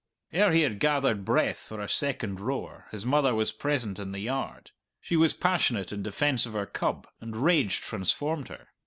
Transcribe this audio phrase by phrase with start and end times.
[0.33, 4.19] Ere he had gathered breath for a second roar his mother was present in the
[4.19, 4.71] yard.
[4.99, 8.69] She was passionate in defence of her cub, and rage transformed her.